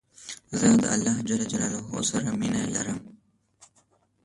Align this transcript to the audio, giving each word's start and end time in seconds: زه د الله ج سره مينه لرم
زه 0.59 0.67
د 0.81 0.83
الله 0.93 1.15
ج 1.27 1.31
سره 2.11 2.29
مينه 2.39 2.61
لرم 2.75 2.99